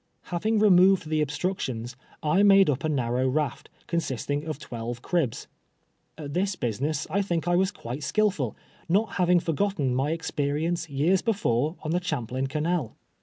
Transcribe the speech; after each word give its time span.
Having 0.33 0.57
removed 0.57 1.07
the 1.09 1.21
obstructions, 1.21 1.95
I 2.23 2.41
made 2.41 2.71
up 2.71 2.83
a 2.83 2.89
nar 2.89 3.13
row 3.13 3.27
raft, 3.29 3.69
consisting 3.85 4.45
of 4.47 4.57
twelve 4.57 5.03
cribs. 5.03 5.45
At 6.17 6.33
this 6.33 6.55
business 6.55 7.05
I 7.11 7.21
think 7.21 7.47
I 7.47 7.55
was 7.55 7.69
quite 7.69 8.01
skillful, 8.01 8.55
not 8.89 9.11
having 9.21 9.39
forgotteii 9.39 9.91
my 9.93 10.09
experience 10.09 10.89
years 10.89 11.21
before 11.21 11.75
on 11.83 11.91
the 11.91 12.01
Champlain 12.01 12.47
canal. 12.47 12.97